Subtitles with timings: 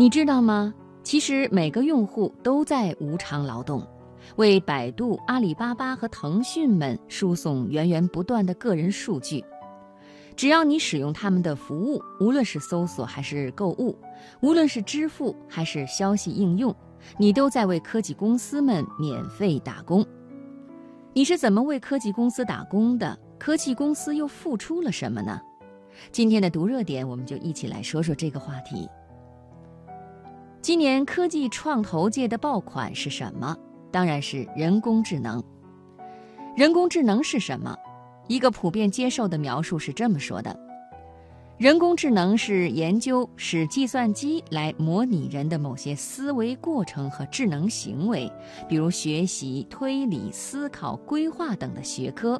[0.00, 0.72] 你知道吗？
[1.02, 3.84] 其实每个用户都在无偿劳动，
[4.36, 9.44] 为百度、阿里巴巴和腾讯们输送源源不断的个人数据。
[10.36, 13.98] 只要你使用他们的服务，无论是搜索还是购物，
[14.40, 16.72] 无论是支付还是消息应用，
[17.16, 20.06] 你都在为科技公司们免费打工。
[21.12, 23.18] 你是怎么为科技公司打工的？
[23.36, 25.40] 科技公司又付出了什么呢？
[26.12, 28.88] 今天的读热点，我们就一起来说说这个话题。
[30.68, 33.56] 今年科技创投界的爆款是什么？
[33.90, 35.42] 当然是人工智能。
[36.54, 37.74] 人工智能是什么？
[38.26, 40.54] 一个普遍接受的描述是这么说的：
[41.56, 48.30] 人工智能是研究使计算机来模拟人的某些思维过程和智能行为，
[48.68, 52.38] 比如学习、推理、思考、规划等的学科。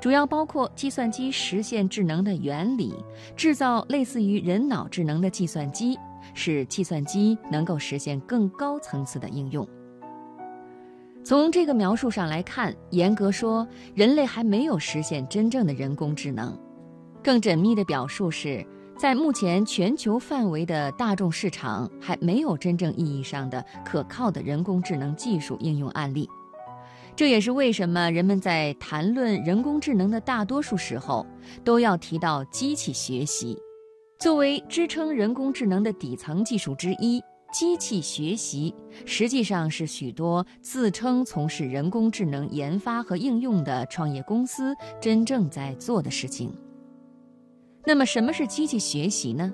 [0.00, 2.94] 主要包括计算机实现智能的原理，
[3.36, 5.98] 制造类似于人脑智能的计算机，
[6.34, 9.66] 使计算机能够实现更高层次的应用。
[11.24, 16.56] 从这个描述上来看，严格说，人类还没有实现真正的人工智能。
[17.22, 18.64] 更缜密的表述是，
[18.96, 26.28] 在目前全球范围的大众市场，还没有真正意义上的可靠的人工智能技术应用案例。
[27.18, 31.26] 这也是为什么人们在谈论人工智能的大多数时候，
[31.64, 33.58] 都要提到机器学习，
[34.20, 37.20] 作为支撑人工智能的底层技术之一。
[37.52, 38.72] 机器学习
[39.04, 46.54] 实际上是许多自称从事人工智能研发和应用的创业公司真正在做的事情。
[47.84, 49.52] 那么，什么是机器学习呢？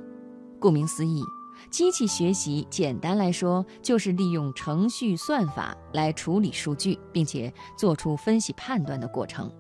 [0.60, 1.22] 顾名思义。
[1.70, 9.50] 机器学习简单来说，就是利用程序算法来处理数据，并且做出分析判断的过程。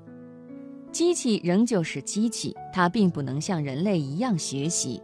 [0.92, 5.02] 机器仍旧是机器，它并不能像人类一样学习。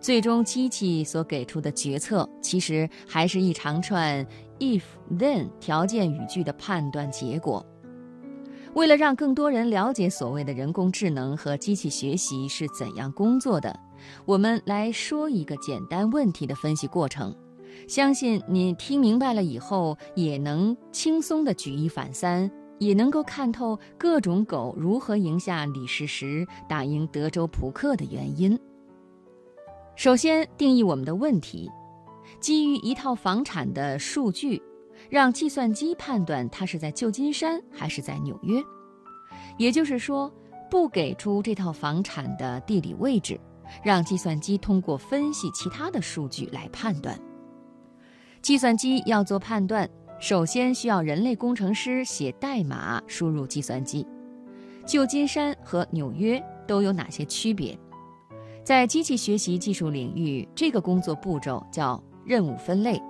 [0.00, 4.24] 最终，机器所给出的决策，其实还是一长串
[4.60, 7.66] if-then 条件语句的判断结果。
[8.74, 13.76] 为了让更多人了解所谓的人工智能和机器学习是怎样工作的。
[14.24, 17.34] 我们来说一个简单问题的分析过程，
[17.88, 28.58] 相信你听明白了以后，也能轻松的举一反三，也能够看透各种狗如何赢下李世石、打赢德州扑克的原因。
[29.94, 31.70] 首先定义我们的问题，
[32.40, 34.60] 基于一套房产的数据，
[35.10, 38.62] 让计算机判断它是在旧金山还是在纽约，
[39.58, 40.32] 也就是说，
[40.70, 43.38] 不给出这套房产的地理位置。
[43.82, 47.18] 让计算机通过分析其他的数据来判断。
[48.40, 49.88] 计算机要做判断，
[50.18, 54.06] 首先需要人类工程师写代码输入计算机。
[54.84, 57.78] 旧金山和纽约都有哪些区别？
[58.64, 63.00] 在机器学习技术领域，这个工作步骤叫任务分类。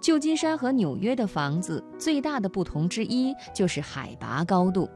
[0.00, 4.88] 旧金山和纽约的房子最大的不同之一就是海拔高度。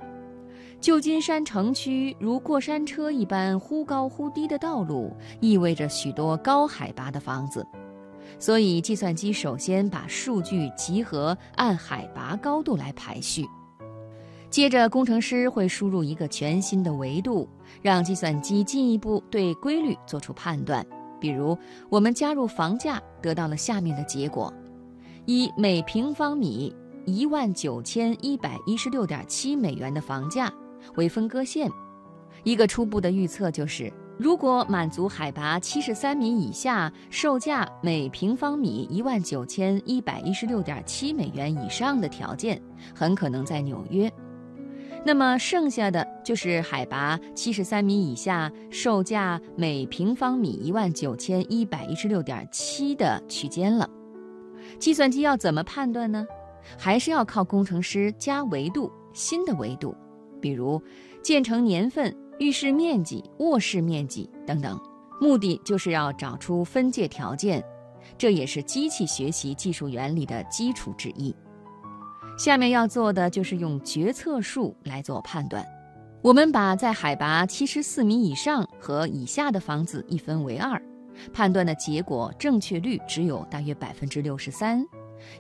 [0.83, 7.65] 旧金山城区如过山车一般忽高忽低的道路，意味着许多高海拔的房子，
[8.37, 13.47] 所以计算机首先把数据集合，按海拔高度来排序。
[14.51, 17.49] 接着，工程师会输入一个全新的维度，
[17.81, 20.85] 让计算机进一步对规律做出判断。
[21.21, 21.57] 比如，
[21.91, 24.53] 我们加入房价，得到了下面的结果：
[25.27, 26.75] 以每平方米
[27.07, 30.53] 一万九千一百一十六点七美元的房价。
[30.97, 31.71] 为分割线，
[32.45, 42.61] 一个初步的预测就是，如果满足海拔七十三米以下、售价每平方米一万九千一百一十六点七美元以上的条件，
[42.95, 44.13] 很可能在纽约。
[45.05, 53.89] 那么剩下的就是海拔七十三米以下、售价每平方米一万九千一百一十六点七的区间了。
[54.79, 56.25] 计算机要怎么判断呢？
[56.79, 59.93] 还是要靠工程师加维度，新的维度。
[60.43, 60.83] 比如，
[61.23, 64.79] 建成年份、浴室面积、卧室面积等等，
[65.21, 67.65] 目的就是要找出分界条件，
[68.19, 71.35] 这也是机器学习技术原理的基础之一。
[72.37, 75.65] 下面要做的就是用决策树来做判断。
[76.23, 80.81] 我们把在海拔七十四米以上和以下的房子一分为二，
[81.33, 84.85] 判断的结果正确率只有大约百分之六十三。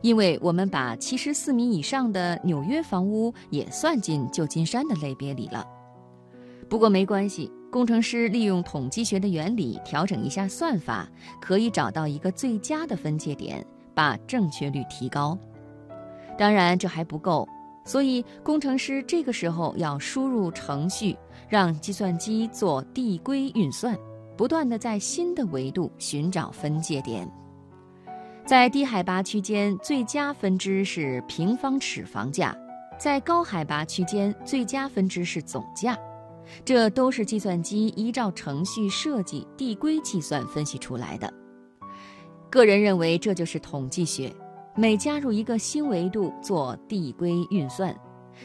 [0.00, 5.66] 因为我们把七十四米以上的纽约房屋也算进旧金山的类别里了。
[6.68, 11.08] 不过没关系，工程师利用统计学的原理调整一下算法，
[11.40, 13.64] 可以找到一个最佳的分界点，
[13.94, 15.38] 把正确率提高。
[16.38, 17.46] 当然这还不够，
[17.84, 21.14] 所以工程师这个时候要输入程序，
[21.46, 23.98] 让计算机做递归运算，
[24.34, 27.30] 不断的在新的维度寻找分界点。
[28.44, 32.52] 在低海拔区间，最佳分支是平方尺房价；
[32.98, 35.96] 在高海拔区间，最佳分支是总价。
[36.64, 41.32] 这都是计算机依照程序设计递归计算分析出来的。
[42.50, 44.30] 个人认为，这就是统计学。
[44.74, 47.94] 每加入一个新维度做递归运算，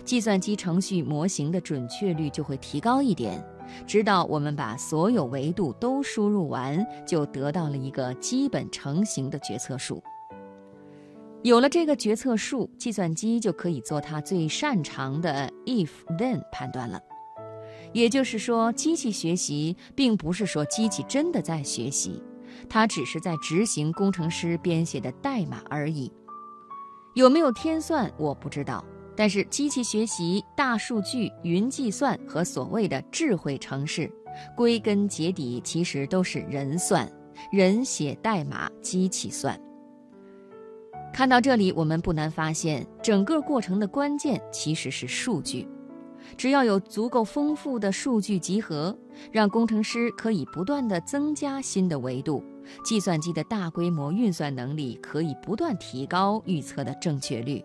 [0.05, 3.43] 计算机程序模型的准确率就会提高一点，
[3.85, 10.01] 直到我们把所有维度都输入完，就得到了一个基本成型的决策数。
[11.43, 16.99] 有了这个决策数，计算机就可以做它最擅长的 if-then 判断了。
[17.93, 22.21] 也就是说，机器学习并不是说机器真的在学习。
[22.67, 26.11] 它只是在执行工程师编写的代码而已，
[27.13, 28.83] 有没有天算我不知道。
[29.17, 34.09] 但是机器学习、大数据、云计算和所谓的智慧城市，
[34.55, 37.11] 归根结底其实都是人算，
[37.51, 39.59] 人写代码，机器算。
[41.11, 45.67] 看到这里，我们不难发现，整个过程的关键其实是数据。
[46.35, 48.95] 只要有足够丰富的数据集合，
[49.31, 52.43] 让工程师可以不断的增加新的维度，
[52.83, 57.63] 计算机的大规模运算能力可以不断提高预测的正确率。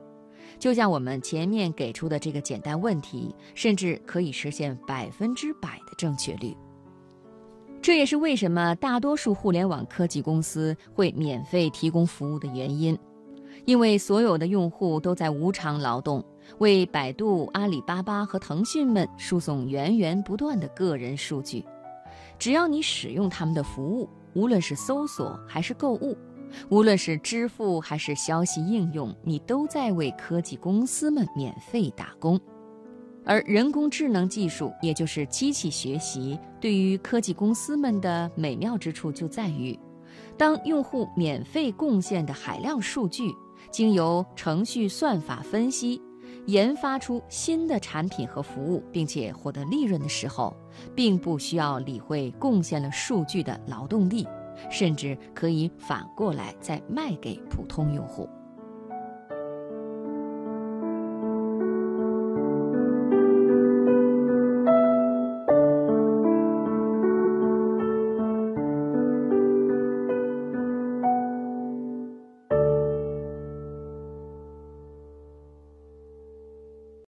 [0.59, 6.57] 就像我们前面给出的这个简单问题，甚至可以实现百分之百的正确率。
[7.81, 12.97] 这也是为什么大多数互联网科技公司会免费提供服务的原因，
[13.65, 16.25] 因为所有的用户都在无偿劳动。
[16.59, 21.65] 为百度、阿里巴巴和腾讯们输送源源不断的个人数据，
[22.39, 26.17] 只要你使用他们的服务，无论是搜索还是购物，
[26.69, 32.41] 无论是支付还是消息应用，你都在为科技公司们免费打工。
[33.25, 39.79] 而人工智能技术，也就是机器学习，对于科技公司们的美妙之处就在于，
[40.37, 43.33] 当用户免费贡献的海量数据，
[43.71, 46.03] 经由程序算法分析。
[46.47, 50.53] 研发出新的产品和服务，并且获得利润的时候，
[50.93, 54.27] 并不需要理会贡献了数据的劳动力，
[54.71, 58.29] 甚至可以反过来再卖给普通用户。